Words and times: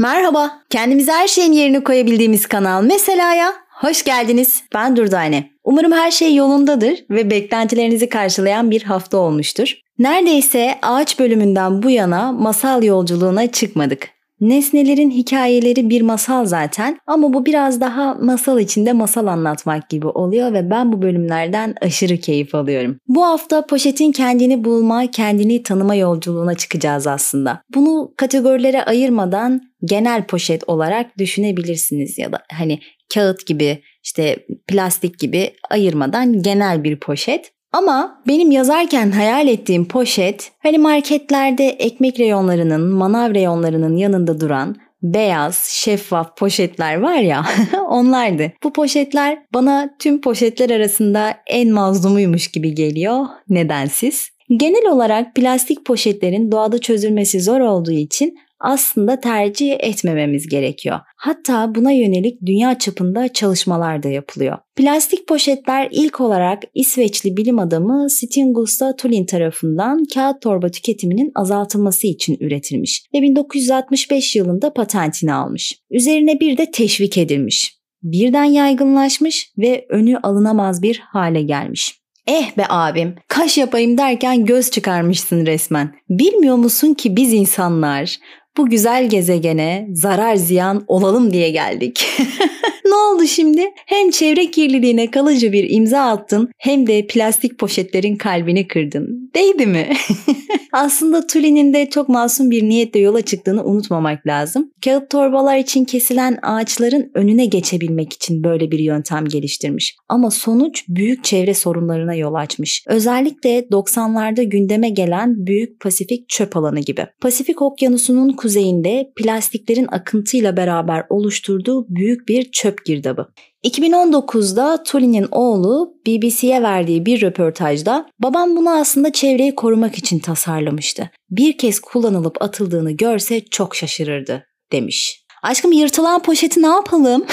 Merhaba, 0.00 0.60
kendimize 0.70 1.12
her 1.12 1.28
şeyin 1.28 1.52
yerine 1.52 1.84
koyabildiğimiz 1.84 2.46
kanal 2.46 2.82
Mesela'ya 2.82 3.54
hoş 3.70 4.04
geldiniz. 4.04 4.62
Ben 4.74 4.96
Durdane. 4.96 5.50
Umarım 5.64 5.92
her 5.92 6.10
şey 6.10 6.34
yolundadır 6.34 7.04
ve 7.10 7.30
beklentilerinizi 7.30 8.08
karşılayan 8.08 8.70
bir 8.70 8.82
hafta 8.82 9.18
olmuştur. 9.18 9.74
Neredeyse 9.98 10.78
ağaç 10.82 11.18
bölümünden 11.18 11.82
bu 11.82 11.90
yana 11.90 12.32
masal 12.32 12.82
yolculuğuna 12.82 13.52
çıkmadık. 13.52 14.08
Nesnelerin 14.40 15.10
hikayeleri 15.10 15.90
bir 15.90 16.02
masal 16.02 16.44
zaten 16.44 16.98
ama 17.06 17.32
bu 17.32 17.46
biraz 17.46 17.80
daha 17.80 18.14
masal 18.14 18.60
içinde 18.60 18.92
masal 18.92 19.26
anlatmak 19.26 19.90
gibi 19.90 20.06
oluyor 20.06 20.52
ve 20.52 20.70
ben 20.70 20.92
bu 20.92 21.02
bölümlerden 21.02 21.74
aşırı 21.80 22.16
keyif 22.16 22.54
alıyorum. 22.54 22.98
Bu 23.08 23.24
hafta 23.24 23.66
poşetin 23.66 24.12
kendini 24.12 24.64
bulma, 24.64 25.10
kendini 25.10 25.62
tanıma 25.62 25.94
yolculuğuna 25.94 26.54
çıkacağız 26.54 27.06
aslında. 27.06 27.62
Bunu 27.74 28.12
kategorilere 28.16 28.82
ayırmadan 28.84 29.60
genel 29.84 30.26
poşet 30.26 30.68
olarak 30.68 31.18
düşünebilirsiniz 31.18 32.18
ya 32.18 32.32
da 32.32 32.38
hani 32.52 32.80
kağıt 33.14 33.46
gibi 33.46 33.82
işte 34.04 34.46
plastik 34.68 35.18
gibi 35.18 35.52
ayırmadan 35.70 36.42
genel 36.42 36.84
bir 36.84 37.00
poşet. 37.00 37.52
Ama 37.72 38.22
benim 38.28 38.50
yazarken 38.50 39.10
hayal 39.10 39.48
ettiğim 39.48 39.88
poşet 39.88 40.52
hani 40.62 40.78
marketlerde 40.78 41.68
ekmek 41.68 42.20
reyonlarının, 42.20 42.80
manav 42.80 43.34
reyonlarının 43.34 43.96
yanında 43.96 44.40
duran 44.40 44.76
beyaz, 45.02 45.68
şeffaf 45.70 46.36
poşetler 46.36 47.00
var 47.00 47.18
ya 47.18 47.44
onlardı. 47.88 48.52
Bu 48.62 48.72
poşetler 48.72 49.38
bana 49.54 49.90
tüm 49.98 50.20
poşetler 50.20 50.70
arasında 50.70 51.34
en 51.46 51.72
mazlumuymuş 51.72 52.48
gibi 52.48 52.74
geliyor. 52.74 53.26
Nedensiz? 53.48 54.28
Genel 54.56 54.92
olarak 54.92 55.34
plastik 55.34 55.84
poşetlerin 55.86 56.52
doğada 56.52 56.78
çözülmesi 56.78 57.40
zor 57.40 57.60
olduğu 57.60 57.92
için 57.92 58.38
aslında 58.60 59.20
tercih 59.20 59.76
etmememiz 59.80 60.48
gerekiyor. 60.48 60.98
Hatta 61.16 61.74
buna 61.74 61.92
yönelik 61.92 62.46
dünya 62.46 62.78
çapında 62.78 63.28
çalışmalar 63.28 64.02
da 64.02 64.08
yapılıyor. 64.08 64.58
Plastik 64.76 65.28
poşetler 65.28 65.88
ilk 65.90 66.20
olarak 66.20 66.62
İsveçli 66.74 67.36
bilim 67.36 67.58
adamı 67.58 68.10
Stingusta 68.10 68.96
Tulin 68.96 69.26
tarafından 69.26 70.04
kağıt 70.14 70.42
torba 70.42 70.68
tüketiminin 70.68 71.32
azaltılması 71.34 72.06
için 72.06 72.36
üretilmiş 72.40 73.02
ve 73.14 73.22
1965 73.22 74.36
yılında 74.36 74.72
patentini 74.72 75.32
almış. 75.32 75.74
Üzerine 75.90 76.40
bir 76.40 76.56
de 76.56 76.70
teşvik 76.70 77.18
edilmiş. 77.18 77.80
Birden 78.02 78.44
yaygınlaşmış 78.44 79.52
ve 79.58 79.86
önü 79.88 80.18
alınamaz 80.18 80.82
bir 80.82 80.98
hale 80.98 81.42
gelmiş. 81.42 82.00
Eh 82.26 82.56
be 82.56 82.64
abim, 82.68 83.14
kaş 83.28 83.58
yapayım 83.58 83.98
derken 83.98 84.44
göz 84.44 84.70
çıkarmışsın 84.70 85.46
resmen. 85.46 85.94
Bilmiyor 86.08 86.56
musun 86.56 86.94
ki 86.94 87.16
biz 87.16 87.32
insanlar 87.32 88.16
bu 88.56 88.68
güzel 88.68 89.08
gezegene 89.08 89.88
zarar 89.92 90.36
ziyan 90.36 90.84
olalım 90.86 91.32
diye 91.32 91.50
geldik. 91.50 92.06
oldu 93.00 93.26
şimdi? 93.26 93.70
Hem 93.86 94.10
çevre 94.10 94.50
kirliliğine 94.50 95.10
kalıcı 95.10 95.52
bir 95.52 95.70
imza 95.70 96.00
attın 96.00 96.50
hem 96.58 96.86
de 96.86 97.06
plastik 97.06 97.58
poşetlerin 97.58 98.16
kalbini 98.16 98.68
kırdın. 98.68 99.30
Değdi 99.34 99.66
mi? 99.66 99.88
Aslında 100.72 101.26
Tulin'in 101.26 101.74
de 101.74 101.90
çok 101.90 102.08
masum 102.08 102.50
bir 102.50 102.62
niyetle 102.62 103.00
yola 103.00 103.22
çıktığını 103.22 103.64
unutmamak 103.64 104.26
lazım. 104.26 104.70
Kağıt 104.84 105.10
torbalar 105.10 105.58
için 105.58 105.84
kesilen 105.84 106.38
ağaçların 106.42 107.10
önüne 107.14 107.46
geçebilmek 107.46 108.12
için 108.12 108.44
böyle 108.44 108.70
bir 108.70 108.78
yöntem 108.78 109.24
geliştirmiş. 109.24 109.96
Ama 110.08 110.30
sonuç 110.30 110.84
büyük 110.88 111.24
çevre 111.24 111.54
sorunlarına 111.54 112.14
yol 112.14 112.34
açmış. 112.34 112.84
Özellikle 112.86 113.60
90'larda 113.60 114.42
gündeme 114.42 114.90
gelen 114.90 115.46
Büyük 115.46 115.80
Pasifik 115.80 116.28
Çöp 116.28 116.56
Alanı 116.56 116.80
gibi. 116.80 117.06
Pasifik 117.20 117.62
Okyanusu'nun 117.62 118.32
kuzeyinde 118.32 119.12
plastiklerin 119.16 119.86
akıntıyla 119.90 120.56
beraber 120.56 121.04
oluşturduğu 121.10 121.86
büyük 121.88 122.28
bir 122.28 122.50
çöp 122.50 122.84
girdabı. 122.90 123.26
2019'da 123.64 124.82
Tulin'in 124.82 125.26
oğlu 125.30 125.94
BBC'ye 126.06 126.62
verdiği 126.62 127.06
bir 127.06 127.22
röportajda 127.22 128.06
babam 128.18 128.56
bunu 128.56 128.70
aslında 128.70 129.12
çevreyi 129.12 129.54
korumak 129.54 129.98
için 129.98 130.18
tasarlamıştı. 130.18 131.10
Bir 131.30 131.58
kez 131.58 131.80
kullanılıp 131.80 132.42
atıldığını 132.42 132.90
görse 132.92 133.44
çok 133.44 133.76
şaşırırdı 133.76 134.46
demiş. 134.72 135.24
Aşkım 135.42 135.72
yırtılan 135.72 136.22
poşeti 136.22 136.62
ne 136.62 136.66
yapalım? 136.66 137.26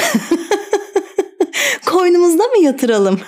Koynumuzda 1.85 2.44
mı 2.44 2.63
yatıralım? 2.63 3.19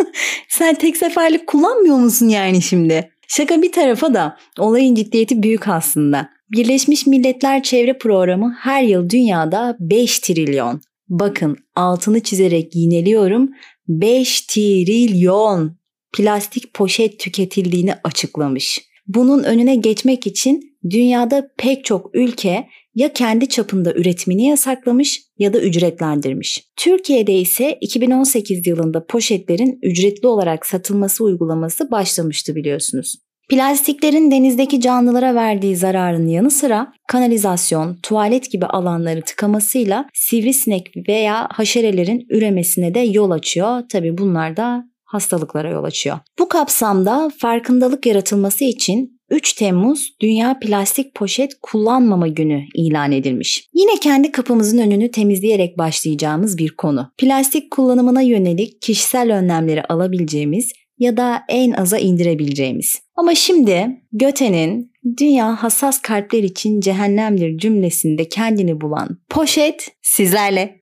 Sen 0.48 0.74
tek 0.74 0.96
seferlik 0.96 1.46
kullanmıyor 1.46 1.96
musun 1.96 2.28
yani 2.28 2.62
şimdi? 2.62 3.10
Şaka 3.28 3.62
bir 3.62 3.72
tarafa 3.72 4.14
da 4.14 4.36
olayın 4.58 4.94
ciddiyeti 4.94 5.42
büyük 5.42 5.68
aslında. 5.68 6.28
Birleşmiş 6.50 7.06
Milletler 7.06 7.62
Çevre 7.62 7.98
Programı 7.98 8.56
her 8.60 8.82
yıl 8.82 9.10
dünyada 9.10 9.76
5 9.80 10.18
trilyon, 10.18 10.80
bakın 11.08 11.56
altını 11.74 12.20
çizerek 12.20 12.76
yineliyorum, 12.76 13.50
5 13.88 14.40
trilyon 14.40 15.78
plastik 16.12 16.74
poşet 16.74 17.18
tüketildiğini 17.18 17.94
açıklamış. 18.04 18.88
Bunun 19.06 19.42
önüne 19.42 19.76
geçmek 19.76 20.26
için 20.26 20.78
dünyada 20.90 21.50
pek 21.58 21.84
çok 21.84 22.14
ülke 22.14 22.68
ya 22.94 23.12
kendi 23.12 23.48
çapında 23.48 23.94
üretimini 23.94 24.46
yasaklamış 24.46 25.22
ya 25.38 25.52
da 25.52 25.60
ücretlendirmiş. 25.60 26.64
Türkiye'de 26.76 27.34
ise 27.34 27.78
2018 27.80 28.66
yılında 28.66 29.06
poşetlerin 29.06 29.78
ücretli 29.82 30.26
olarak 30.26 30.66
satılması 30.66 31.24
uygulaması 31.24 31.90
başlamıştı 31.90 32.54
biliyorsunuz. 32.54 33.27
Plastiklerin 33.48 34.30
denizdeki 34.30 34.80
canlılara 34.80 35.34
verdiği 35.34 35.76
zararın 35.76 36.26
yanı 36.26 36.50
sıra 36.50 36.92
kanalizasyon, 37.08 37.98
tuvalet 38.02 38.50
gibi 38.50 38.66
alanları 38.66 39.22
tıkamasıyla 39.22 40.08
sivrisinek 40.14 40.92
veya 41.08 41.48
haşerelerin 41.52 42.26
üremesine 42.30 42.94
de 42.94 43.00
yol 43.00 43.30
açıyor. 43.30 43.82
Tabi 43.88 44.18
bunlar 44.18 44.56
da 44.56 44.84
hastalıklara 45.04 45.70
yol 45.70 45.84
açıyor. 45.84 46.18
Bu 46.38 46.48
kapsamda 46.48 47.30
farkındalık 47.38 48.06
yaratılması 48.06 48.64
için 48.64 49.18
3 49.30 49.52
Temmuz 49.52 50.10
Dünya 50.20 50.58
Plastik 50.58 51.14
Poşet 51.14 51.52
Kullanmama 51.62 52.28
Günü 52.28 52.64
ilan 52.74 53.12
edilmiş. 53.12 53.68
Yine 53.74 54.00
kendi 54.00 54.32
kapımızın 54.32 54.78
önünü 54.78 55.10
temizleyerek 55.10 55.78
başlayacağımız 55.78 56.58
bir 56.58 56.68
konu. 56.68 57.10
Plastik 57.18 57.70
kullanımına 57.70 58.22
yönelik 58.22 58.82
kişisel 58.82 59.36
önlemleri 59.36 59.84
alabileceğimiz 59.84 60.72
ya 60.98 61.16
da 61.16 61.44
en 61.48 61.72
aza 61.72 61.98
indirebileceğimiz. 61.98 63.02
Ama 63.16 63.34
şimdi 63.34 64.02
Göte'nin 64.12 64.92
dünya 65.18 65.62
hassas 65.62 66.02
kalpler 66.02 66.42
için 66.42 66.80
cehennemdir 66.80 67.58
cümlesinde 67.58 68.28
kendini 68.28 68.80
bulan 68.80 69.18
poşet 69.28 69.88
sizlerle. 70.02 70.78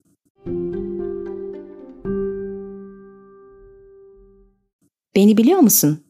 Beni 5.15 5.37
biliyor 5.37 5.59
musun? 5.59 6.03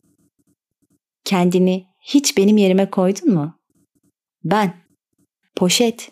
Kendini 1.24 1.85
hiç 2.07 2.38
benim 2.38 2.57
yerime 2.57 2.89
koydun 2.89 3.34
mu? 3.34 3.59
Ben, 4.44 4.74
poşet, 5.56 6.12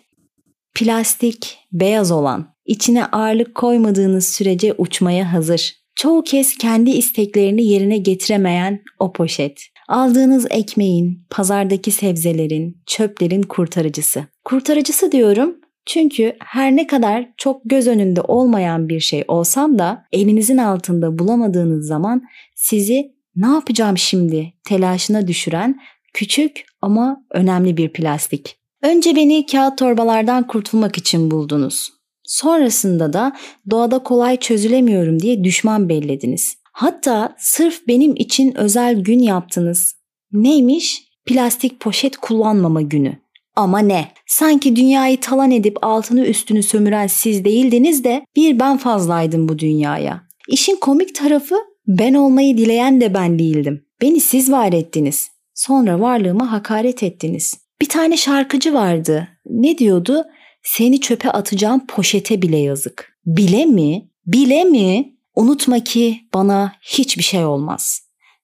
plastik, 0.74 1.58
beyaz 1.72 2.10
olan, 2.10 2.54
içine 2.64 3.06
ağırlık 3.06 3.54
koymadığınız 3.54 4.28
sürece 4.28 4.74
uçmaya 4.78 5.32
hazır. 5.32 5.85
Çoğu 5.96 6.22
kez 6.22 6.56
kendi 6.56 6.90
isteklerini 6.90 7.64
yerine 7.64 7.98
getiremeyen 7.98 8.82
o 8.98 9.12
poşet. 9.12 9.62
Aldığınız 9.88 10.46
ekmeğin, 10.50 11.26
pazardaki 11.30 11.90
sebzelerin, 11.90 12.82
çöplerin 12.86 13.42
kurtarıcısı. 13.42 14.24
Kurtarıcısı 14.44 15.12
diyorum 15.12 15.56
çünkü 15.86 16.36
her 16.44 16.76
ne 16.76 16.86
kadar 16.86 17.28
çok 17.36 17.60
göz 17.64 17.86
önünde 17.86 18.20
olmayan 18.20 18.88
bir 18.88 19.00
şey 19.00 19.24
olsam 19.28 19.78
da 19.78 20.04
elinizin 20.12 20.58
altında 20.58 21.18
bulamadığınız 21.18 21.86
zaman 21.86 22.22
sizi 22.54 23.12
ne 23.36 23.46
yapacağım 23.46 23.98
şimdi 23.98 24.52
telaşına 24.64 25.28
düşüren 25.28 25.80
küçük 26.14 26.64
ama 26.82 27.24
önemli 27.30 27.76
bir 27.76 27.92
plastik. 27.92 28.56
Önce 28.82 29.16
beni 29.16 29.46
kağıt 29.46 29.78
torbalardan 29.78 30.46
kurtulmak 30.46 30.98
için 30.98 31.30
buldunuz. 31.30 31.95
Sonrasında 32.26 33.12
da 33.12 33.32
doğada 33.70 33.98
kolay 33.98 34.36
çözülemiyorum 34.36 35.20
diye 35.22 35.44
düşman 35.44 35.88
bellediniz. 35.88 36.56
Hatta 36.72 37.34
sırf 37.38 37.88
benim 37.88 38.16
için 38.16 38.54
özel 38.56 39.00
gün 39.00 39.18
yaptınız. 39.18 39.94
Neymiş? 40.32 41.02
Plastik 41.26 41.80
poşet 41.80 42.16
kullanmama 42.16 42.82
günü. 42.82 43.18
Ama 43.56 43.78
ne? 43.78 44.08
Sanki 44.26 44.76
dünyayı 44.76 45.20
talan 45.20 45.50
edip 45.50 45.78
altını 45.82 46.26
üstünü 46.26 46.62
sömüren 46.62 47.06
siz 47.06 47.44
değildiniz 47.44 48.04
de 48.04 48.26
bir 48.36 48.60
ben 48.60 48.76
fazlaydım 48.76 49.48
bu 49.48 49.58
dünyaya. 49.58 50.22
İşin 50.48 50.76
komik 50.76 51.14
tarafı 51.14 51.54
ben 51.86 52.14
olmayı 52.14 52.56
dileyen 52.56 53.00
de 53.00 53.14
ben 53.14 53.38
değildim. 53.38 53.86
Beni 54.02 54.20
siz 54.20 54.52
var 54.52 54.72
ettiniz. 54.72 55.28
Sonra 55.54 56.00
varlığıma 56.00 56.52
hakaret 56.52 57.02
ettiniz. 57.02 57.54
Bir 57.80 57.88
tane 57.88 58.16
şarkıcı 58.16 58.74
vardı. 58.74 59.28
Ne 59.46 59.78
diyordu? 59.78 60.24
Seni 60.66 61.00
çöpe 61.00 61.30
atacağım 61.30 61.86
poşete 61.86 62.42
bile 62.42 62.56
yazık. 62.56 63.18
Bile 63.26 63.64
mi? 63.64 64.10
Bile 64.26 64.64
mi? 64.64 65.16
Unutma 65.34 65.84
ki 65.84 66.20
bana 66.34 66.72
hiçbir 66.82 67.22
şey 67.22 67.44
olmaz. 67.44 68.00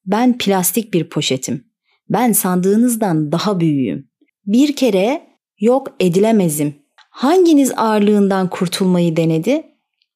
Ben 0.07 0.39
plastik 0.39 0.95
bir 0.95 1.09
poşetim. 1.09 1.65
Ben 2.09 2.33
sandığınızdan 2.33 3.33
daha 3.33 3.61
büyüğüm. 3.61 4.09
Bir 4.47 4.77
kere 4.77 5.23
yok 5.61 5.89
edilemezim. 6.01 6.75
Hanginiz 7.11 7.73
ağırlığından 7.77 8.51
kurtulmayı 8.51 9.17
denedi? 9.17 9.63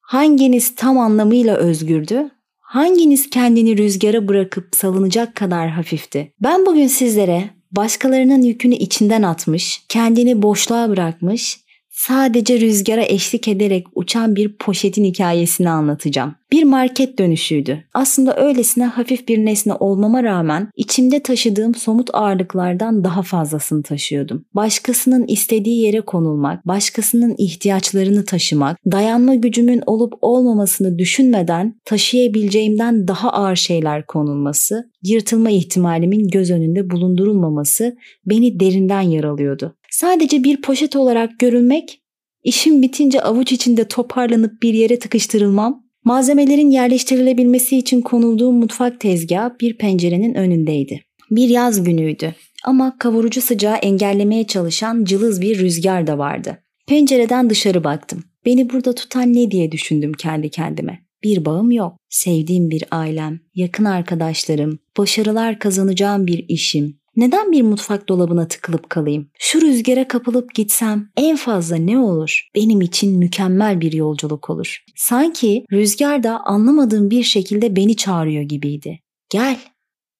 Hanginiz 0.01 0.75
tam 0.75 0.99
anlamıyla 0.99 1.55
özgürdü? 1.55 2.29
Hanginiz 2.59 3.29
kendini 3.29 3.77
rüzgara 3.77 4.27
bırakıp 4.27 4.75
salınacak 4.75 5.35
kadar 5.35 5.69
hafifti? 5.69 6.33
Ben 6.41 6.65
bugün 6.65 6.87
sizlere 6.87 7.49
başkalarının 7.71 8.41
yükünü 8.41 8.75
içinden 8.75 9.23
atmış, 9.23 9.85
kendini 9.89 10.41
boşluğa 10.41 10.89
bırakmış, 10.89 11.66
sadece 11.97 12.59
rüzgara 12.59 13.03
eşlik 13.03 13.47
ederek 13.47 13.85
uçan 13.95 14.35
bir 14.35 14.57
poşetin 14.57 15.03
hikayesini 15.03 15.69
anlatacağım. 15.69 16.35
Bir 16.51 16.63
market 16.63 17.19
dönüşüydü. 17.19 17.83
Aslında 17.93 18.37
öylesine 18.37 18.85
hafif 18.85 19.27
bir 19.27 19.45
nesne 19.45 19.73
olmama 19.73 20.23
rağmen 20.23 20.71
içimde 20.75 21.23
taşıdığım 21.23 21.75
somut 21.75 22.09
ağırlıklardan 22.13 23.03
daha 23.03 23.21
fazlasını 23.21 23.83
taşıyordum. 23.83 24.45
Başkasının 24.53 25.27
istediği 25.27 25.81
yere 25.81 26.01
konulmak, 26.01 26.67
başkasının 26.67 27.35
ihtiyaçlarını 27.37 28.25
taşımak, 28.25 28.77
dayanma 28.91 29.35
gücümün 29.35 29.81
olup 29.85 30.13
olmamasını 30.21 30.99
düşünmeden 30.99 31.79
taşıyabileceğimden 31.85 33.07
daha 33.07 33.29
ağır 33.29 33.55
şeyler 33.55 34.05
konulması, 34.05 34.91
yırtılma 35.03 35.49
ihtimalimin 35.49 36.27
göz 36.27 36.51
önünde 36.51 36.89
bulundurulmaması 36.89 37.97
beni 38.25 38.59
derinden 38.59 39.01
yaralıyordu. 39.01 39.76
Sadece 39.91 40.43
bir 40.43 40.61
poşet 40.61 40.95
olarak 40.95 41.39
görülmek, 41.39 42.01
işim 42.43 42.81
bitince 42.81 43.21
avuç 43.21 43.51
içinde 43.51 43.87
toparlanıp 43.87 44.61
bir 44.61 44.73
yere 44.73 44.99
tıkıştırılmam, 44.99 45.83
malzemelerin 46.03 46.69
yerleştirilebilmesi 46.69 47.77
için 47.77 48.01
konulduğu 48.01 48.51
mutfak 48.51 48.99
tezgahı 48.99 49.55
bir 49.61 49.77
pencerenin 49.77 50.33
önündeydi. 50.33 51.01
Bir 51.31 51.49
yaz 51.49 51.83
günüydü 51.83 52.35
ama 52.65 52.97
kavurucu 52.97 53.41
sıcağı 53.41 53.75
engellemeye 53.75 54.47
çalışan 54.47 55.03
cılız 55.03 55.41
bir 55.41 55.59
rüzgar 55.59 56.07
da 56.07 56.17
vardı. 56.17 56.57
Pencereden 56.87 57.49
dışarı 57.49 57.83
baktım. 57.83 58.23
Beni 58.45 58.69
burada 58.69 58.95
tutan 58.95 59.33
ne 59.33 59.51
diye 59.51 59.71
düşündüm 59.71 60.13
kendi 60.13 60.49
kendime. 60.49 60.99
Bir 61.23 61.45
bağım 61.45 61.71
yok. 61.71 61.97
Sevdiğim 62.09 62.69
bir 62.69 62.83
ailem, 62.91 63.39
yakın 63.55 63.85
arkadaşlarım, 63.85 64.79
başarılar 64.97 65.59
kazanacağım 65.59 66.27
bir 66.27 66.45
işim, 66.47 66.99
neden 67.17 67.51
bir 67.51 67.61
mutfak 67.61 68.09
dolabına 68.09 68.47
tıkılıp 68.47 68.89
kalayım? 68.89 69.29
Şu 69.39 69.61
rüzgara 69.61 70.07
kapılıp 70.07 70.55
gitsem 70.55 71.09
en 71.17 71.35
fazla 71.35 71.75
ne 71.75 71.99
olur? 71.99 72.49
Benim 72.55 72.81
için 72.81 73.19
mükemmel 73.19 73.81
bir 73.81 73.91
yolculuk 73.91 74.49
olur. 74.49 74.83
Sanki 74.95 75.65
rüzgar 75.71 76.23
da 76.23 76.39
anlamadığım 76.39 77.09
bir 77.09 77.23
şekilde 77.23 77.75
beni 77.75 77.95
çağırıyor 77.95 78.43
gibiydi. 78.43 78.99
Gel, 79.29 79.57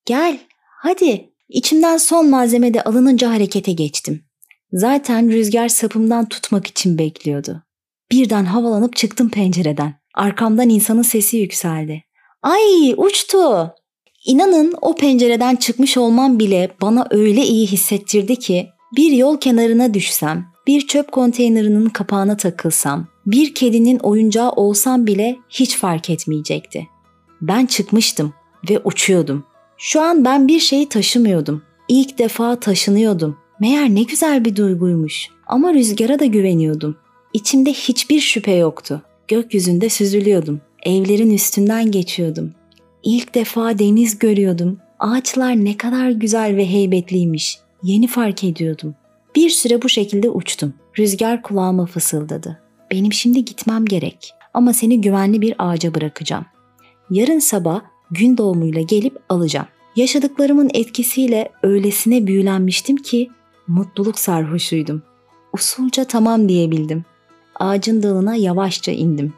gel, 0.06 0.40
hadi. 0.82 1.30
İçimden 1.50 1.98
son 1.98 2.30
malzeme 2.30 2.74
de 2.74 2.84
alınınca 2.84 3.32
harekete 3.32 3.72
geçtim. 3.72 4.24
Zaten 4.72 5.32
rüzgar 5.32 5.68
sapımdan 5.68 6.30
tutmak 6.30 6.68
için 6.68 6.98
bekliyordu. 6.98 7.64
Birden 8.12 8.46
havalanıp 8.46 8.96
çıktım 8.96 9.30
pencereden. 9.30 9.96
Arkamdan 10.14 10.70
insanın 10.70 11.02
sesi 11.02 11.38
yükseldi. 11.38 12.04
Ay 12.42 12.94
uçtu. 12.98 13.72
İnanın 14.28 14.74
o 14.82 14.96
pencereden 14.96 15.56
çıkmış 15.56 15.98
olmam 15.98 16.40
bile 16.40 16.72
bana 16.82 17.08
öyle 17.12 17.46
iyi 17.46 17.68
hissettirdi 17.68 18.36
ki 18.36 18.68
bir 18.96 19.12
yol 19.12 19.38
kenarına 19.40 19.94
düşsem, 19.94 20.46
bir 20.68 20.88
çöp 20.88 21.12
konteynerinin 21.12 21.90
kapağına 21.90 22.38
takılsam, 22.38 23.08
bir 23.26 23.54
kedinin 23.54 24.00
oyuncağı 24.00 24.52
olsam 24.52 25.08
bile 25.08 25.38
hiç 25.50 25.78
fark 25.78 26.10
etmeyecekti. 26.10 26.88
Ben 27.42 27.66
çıkmıştım 27.66 28.34
ve 28.70 28.80
uçuyordum. 28.80 29.44
Şu 29.78 30.02
an 30.02 30.26
ben 30.26 30.48
bir 30.48 30.60
şeyi 30.60 30.90
taşımıyordum. 30.90 31.64
İlk 31.88 32.20
defa 32.20 32.60
taşınıyordum. 32.60 33.38
Meğer 33.60 33.90
ne 33.90 34.04
güzel 34.04 34.46
bir 34.46 34.56
duyguymuş. 34.56 35.28
Ama 35.48 35.74
rüzgara 35.74 36.20
da 36.20 36.26
güveniyordum. 36.26 36.98
İçimde 37.34 37.74
hiçbir 37.74 38.20
şüphe 38.20 38.56
yoktu. 38.56 39.02
Gökyüzünde 39.28 39.90
süzülüyordum. 39.90 40.62
Evlerin 40.84 41.32
üstünden 41.32 41.92
geçiyordum. 41.92 42.54
İlk 43.04 43.36
defa 43.36 43.80
deniz 43.80 44.20
görüyordum. 44.20 44.80
Ağaçlar 45.00 45.56
ne 45.56 45.78
kadar 45.78 46.10
güzel 46.10 46.56
ve 46.56 46.70
heybetliymiş. 46.70 47.60
Yeni 47.84 48.08
fark 48.08 48.44
ediyordum. 48.44 48.96
Bir 49.36 49.50
süre 49.50 49.82
bu 49.82 49.90
şekilde 49.90 50.30
uçtum. 50.30 50.74
Rüzgar 51.00 51.42
kulağıma 51.42 51.86
fısıldadı. 51.86 52.60
Benim 52.92 53.14
şimdi 53.14 53.46
gitmem 53.46 53.86
gerek 53.86 54.34
ama 54.54 54.74
seni 54.74 55.02
güvenli 55.02 55.42
bir 55.42 55.56
ağaca 55.60 55.96
bırakacağım. 55.96 56.46
Yarın 57.10 57.40
sabah 57.40 57.82
gün 58.12 58.38
doğumuyla 58.38 58.82
gelip 58.82 59.20
alacağım. 59.30 59.68
Yaşadıklarımın 59.96 60.70
etkisiyle 60.74 61.50
öylesine 61.64 62.28
büyülenmiştim 62.28 62.98
ki 62.98 63.30
mutluluk 63.68 64.20
sarhoşuydum. 64.20 65.04
Usulca 65.54 66.06
tamam 66.06 66.50
diyebildim. 66.50 67.06
Ağacın 67.56 68.04
dalına 68.04 68.36
yavaşça 68.36 68.92
indim. 68.92 69.34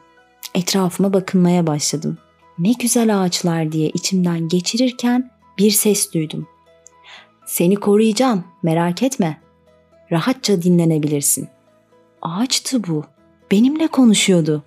Etrafıma 0.54 1.12
bakınmaya 1.12 1.66
başladım 1.66 2.18
ne 2.60 2.72
güzel 2.72 3.22
ağaçlar 3.22 3.72
diye 3.72 3.88
içimden 3.88 4.48
geçirirken 4.48 5.30
bir 5.58 5.70
ses 5.70 6.14
duydum. 6.14 6.46
Seni 7.46 7.76
koruyacağım, 7.76 8.44
merak 8.62 9.02
etme. 9.02 9.40
Rahatça 10.12 10.62
dinlenebilirsin. 10.62 11.48
Ağaçtı 12.22 12.86
bu. 12.86 13.04
Benimle 13.50 13.86
konuşuyordu. 13.86 14.62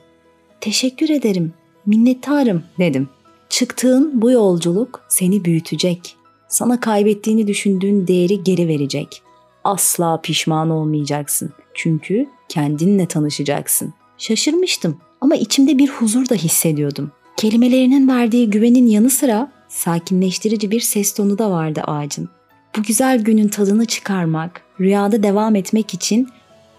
Teşekkür 0.62 1.10
ederim, 1.10 1.54
minnettarım 1.86 2.64
dedim. 2.80 3.10
Çıktığın 3.50 4.22
bu 4.22 4.32
yolculuk 4.32 5.06
seni 5.10 5.46
büyütecek. 5.46 6.16
Sana 6.48 6.80
kaybettiğini 6.80 7.48
düşündüğün 7.48 8.08
değeri 8.08 8.44
geri 8.44 8.68
verecek. 8.68 9.22
Asla 9.64 10.22
pişman 10.22 10.70
olmayacaksın. 10.70 11.54
Çünkü 11.74 12.30
kendinle 12.50 13.06
tanışacaksın. 13.06 13.94
Şaşırmıştım 14.18 14.98
ama 15.22 15.36
içimde 15.36 15.78
bir 15.78 15.90
huzur 15.90 16.30
da 16.30 16.36
hissediyordum. 16.36 17.12
Kelimelerinin 17.38 18.08
verdiği 18.08 18.50
güvenin 18.50 18.88
yanı 18.88 19.10
sıra 19.10 19.52
sakinleştirici 19.68 20.72
bir 20.72 20.80
ses 20.80 21.14
tonu 21.14 21.38
da 21.38 21.52
vardı 21.52 21.82
ağacın. 21.88 22.30
Bu 22.78 22.84
güzel 22.84 23.24
günün 23.24 23.48
tadını 23.48 23.86
çıkarmak, 23.86 24.62
rüyada 24.80 25.24
devam 25.24 25.56
etmek 25.56 25.94
için 25.94 26.30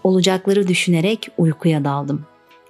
olacakları 0.03 0.67
düşünerek 0.67 1.29
uykuya 1.37 1.85
daldım. 1.85 2.25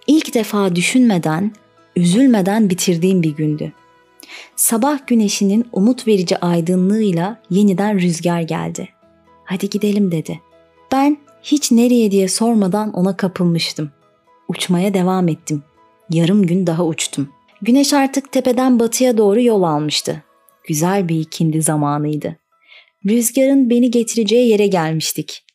İlk 0.08 0.34
defa 0.34 0.76
düşünmeden, 0.76 1.52
üzülmeden 1.96 2.70
bitirdiğim 2.70 3.24
bir 3.24 3.36
gündü. 3.36 3.74
Sabah 4.56 5.08
güneşinin 5.08 5.66
umut 5.72 6.08
verici 6.08 6.38
aydınlığıyla 6.38 7.42
yeniden 7.50 8.00
rüzgar 8.00 8.42
geldi. 8.42 8.90
Hadi 9.46 9.70
gidelim 9.70 10.12
dedi. 10.12 10.42
Ben 10.92 11.18
hiç 11.44 11.72
nereye 11.72 12.12
diye 12.12 12.28
sormadan 12.28 12.94
ona 12.94 13.18
kapılmıştım. 13.18 13.92
Uçmaya 14.48 14.94
devam 14.94 15.28
ettim. 15.28 15.64
Yarım 16.10 16.46
gün 16.48 16.68
daha 16.68 16.86
uçtum. 16.86 17.30
Güneş 17.62 17.94
artık 17.94 18.32
tepeden 18.32 18.80
batıya 18.80 19.18
doğru 19.18 19.42
yol 19.42 19.64
almıştı. 19.64 20.24
Güzel 20.68 21.10
bir 21.10 21.20
ikindi 21.20 21.62
zamanıydı. 21.62 22.36
Rüzgarın 23.06 23.70
beni 23.70 23.92
getireceği 23.92 24.50
yere 24.50 24.68
gelmiştik. 24.68 25.46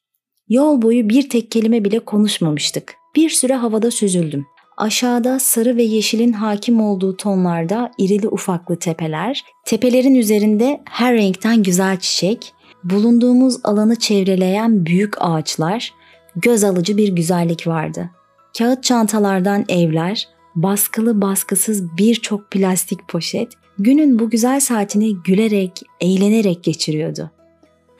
Yol 0.48 0.82
boyu 0.82 1.08
bir 1.08 1.28
tek 1.28 1.50
kelime 1.50 1.84
bile 1.84 1.98
konuşmamıştık. 1.98 2.94
Bir 3.16 3.30
süre 3.30 3.54
havada 3.54 3.90
süzüldüm. 3.90 4.46
Aşağıda 4.76 5.38
sarı 5.38 5.76
ve 5.76 5.82
yeşilin 5.82 6.32
hakim 6.32 6.80
olduğu 6.80 7.16
tonlarda 7.16 7.90
irili 7.98 8.28
ufaklı 8.28 8.78
tepeler, 8.78 9.42
tepelerin 9.66 10.14
üzerinde 10.14 10.80
her 10.90 11.14
renkten 11.14 11.62
güzel 11.62 11.98
çiçek, 12.00 12.52
bulunduğumuz 12.84 13.60
alanı 13.64 13.96
çevreleyen 13.96 14.86
büyük 14.86 15.14
ağaçlar, 15.20 15.94
göz 16.36 16.64
alıcı 16.64 16.96
bir 16.96 17.08
güzellik 17.08 17.66
vardı. 17.66 18.10
Kağıt 18.58 18.84
çantalardan 18.84 19.64
evler, 19.68 20.28
baskılı 20.54 21.20
baskısız 21.20 21.96
birçok 21.98 22.50
plastik 22.50 23.08
poşet 23.08 23.52
günün 23.78 24.18
bu 24.18 24.30
güzel 24.30 24.60
saatini 24.60 25.16
gülerek, 25.22 25.82
eğlenerek 26.00 26.64
geçiriyordu. 26.64 27.30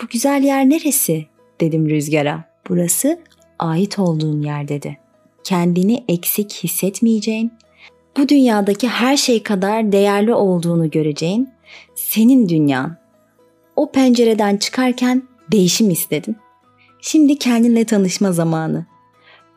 Bu 0.02 0.06
güzel 0.06 0.42
yer 0.42 0.70
neresi? 0.70 1.26
dedim 1.60 1.90
rüzgara. 1.90 2.44
Burası 2.68 3.18
ait 3.58 3.98
olduğun 3.98 4.42
yer 4.42 4.68
dedi. 4.68 4.98
Kendini 5.44 6.04
eksik 6.08 6.52
hissetmeyeceğin, 6.52 7.52
bu 8.16 8.28
dünyadaki 8.28 8.88
her 8.88 9.16
şey 9.16 9.42
kadar 9.42 9.92
değerli 9.92 10.34
olduğunu 10.34 10.90
göreceğin 10.90 11.48
senin 11.94 12.48
dünyan. 12.48 12.96
O 13.76 13.92
pencereden 13.92 14.56
çıkarken 14.56 15.22
değişim 15.52 15.90
istedin. 15.90 16.36
Şimdi 17.00 17.38
kendinle 17.38 17.84
tanışma 17.84 18.32
zamanı. 18.32 18.86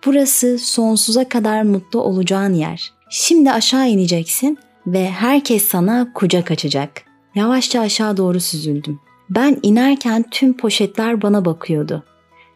Burası 0.05 0.57
sonsuza 0.57 1.29
kadar 1.29 1.63
mutlu 1.63 2.01
olacağın 2.01 2.53
yer. 2.53 2.93
Şimdi 3.09 3.51
aşağı 3.51 3.89
ineceksin 3.89 4.57
ve 4.87 5.09
herkes 5.09 5.65
sana 5.65 6.13
kucak 6.13 6.51
açacak. 6.51 7.03
Yavaşça 7.35 7.81
aşağı 7.81 8.17
doğru 8.17 8.39
süzüldüm. 8.39 8.99
Ben 9.29 9.57
inerken 9.63 10.25
tüm 10.31 10.57
poşetler 10.57 11.21
bana 11.21 11.45
bakıyordu 11.45 12.03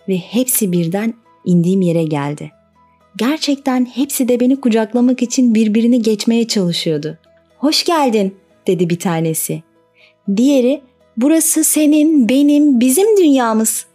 ve 0.09 0.17
hepsi 0.17 0.71
birden 0.71 1.13
indiğim 1.45 1.81
yere 1.81 2.03
geldi. 2.03 2.51
Gerçekten 3.17 3.85
hepsi 3.85 4.27
de 4.27 4.39
beni 4.39 4.61
kucaklamak 4.61 5.21
için 5.21 5.55
birbirini 5.55 6.01
geçmeye 6.01 6.47
çalışıyordu. 6.47 7.17
Hoş 7.57 7.83
geldin 7.83 8.35
dedi 8.67 8.89
bir 8.89 8.99
tanesi. 8.99 9.63
Diğeri 10.35 10.81
burası 11.17 11.63
senin, 11.63 12.29
benim, 12.29 12.79
bizim 12.79 13.17
dünyamız. 13.17 13.86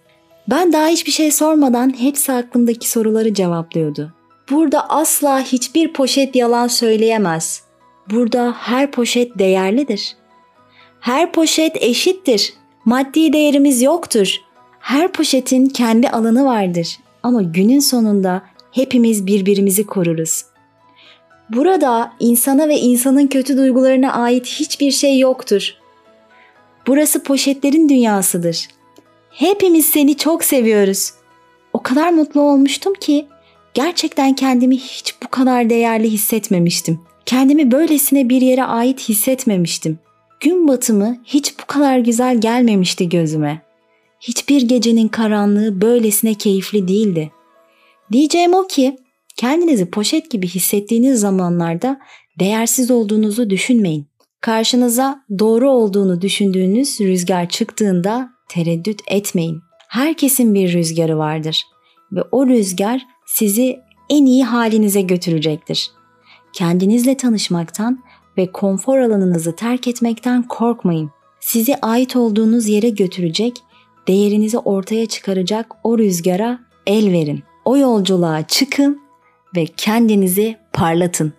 Ben 0.50 0.72
daha 0.72 0.88
hiçbir 0.88 1.12
şey 1.12 1.30
sormadan 1.30 1.98
hepsi 1.98 2.32
aklımdaki 2.32 2.90
soruları 2.90 3.34
cevaplıyordu. 3.34 4.12
Burada 4.50 4.90
asla 4.90 5.40
hiçbir 5.40 5.92
poşet 5.92 6.36
yalan 6.36 6.66
söyleyemez. 6.66 7.62
Burada 8.10 8.54
her 8.58 8.90
poşet 8.90 9.38
değerlidir. 9.38 10.16
Her 11.00 11.32
poşet 11.32 11.82
eşittir. 11.82 12.54
Maddi 12.84 13.32
değerimiz 13.32 13.82
yoktur. 13.82 14.36
Her 14.80 15.12
poşetin 15.12 15.66
kendi 15.66 16.08
alanı 16.08 16.44
vardır. 16.44 16.98
Ama 17.22 17.42
günün 17.42 17.80
sonunda 17.80 18.42
hepimiz 18.72 19.26
birbirimizi 19.26 19.86
koruruz. 19.86 20.44
Burada 21.50 22.12
insana 22.20 22.68
ve 22.68 22.78
insanın 22.78 23.26
kötü 23.26 23.56
duygularına 23.56 24.12
ait 24.12 24.46
hiçbir 24.46 24.90
şey 24.90 25.18
yoktur. 25.18 25.74
Burası 26.86 27.22
poşetlerin 27.22 27.88
dünyasıdır. 27.88 28.68
Hepimiz 29.32 29.86
seni 29.86 30.16
çok 30.16 30.44
seviyoruz. 30.44 31.12
O 31.72 31.82
kadar 31.82 32.10
mutlu 32.10 32.40
olmuştum 32.40 32.92
ki 33.00 33.26
gerçekten 33.74 34.34
kendimi 34.34 34.76
hiç 34.76 35.14
bu 35.24 35.28
kadar 35.28 35.70
değerli 35.70 36.10
hissetmemiştim. 36.10 37.00
Kendimi 37.26 37.70
böylesine 37.70 38.28
bir 38.28 38.40
yere 38.40 38.64
ait 38.64 39.00
hissetmemiştim. 39.08 39.98
Gün 40.40 40.68
batımı 40.68 41.16
hiç 41.24 41.54
bu 41.62 41.66
kadar 41.66 41.98
güzel 41.98 42.40
gelmemişti 42.40 43.08
gözüme. 43.08 43.62
Hiçbir 44.20 44.62
gecenin 44.62 45.08
karanlığı 45.08 45.80
böylesine 45.80 46.34
keyifli 46.34 46.88
değildi. 46.88 47.30
Diyeceğim 48.12 48.54
o 48.54 48.66
ki 48.66 48.96
kendinizi 49.36 49.90
poşet 49.90 50.30
gibi 50.30 50.48
hissettiğiniz 50.48 51.20
zamanlarda 51.20 52.00
değersiz 52.38 52.90
olduğunuzu 52.90 53.50
düşünmeyin. 53.50 54.06
Karşınıza 54.40 55.24
doğru 55.38 55.70
olduğunu 55.70 56.20
düşündüğünüz 56.20 57.00
rüzgar 57.00 57.48
çıktığında 57.48 58.31
tereddüt 58.52 59.00
etmeyin. 59.08 59.62
Herkesin 59.88 60.54
bir 60.54 60.72
rüzgarı 60.72 61.18
vardır 61.18 61.62
ve 62.12 62.22
o 62.32 62.46
rüzgar 62.46 63.06
sizi 63.26 63.80
en 64.10 64.26
iyi 64.26 64.44
halinize 64.44 65.00
götürecektir. 65.00 65.90
Kendinizle 66.52 67.16
tanışmaktan 67.16 67.98
ve 68.38 68.52
konfor 68.52 68.98
alanınızı 68.98 69.56
terk 69.56 69.88
etmekten 69.88 70.42
korkmayın. 70.42 71.10
Sizi 71.40 71.76
ait 71.76 72.16
olduğunuz 72.16 72.68
yere 72.68 72.88
götürecek, 72.88 73.56
değerinizi 74.08 74.58
ortaya 74.58 75.06
çıkaracak 75.06 75.66
o 75.84 75.98
rüzgara 75.98 76.60
el 76.86 77.12
verin. 77.12 77.42
O 77.64 77.76
yolculuğa 77.76 78.46
çıkın 78.46 79.00
ve 79.56 79.66
kendinizi 79.76 80.56
parlatın. 80.72 81.32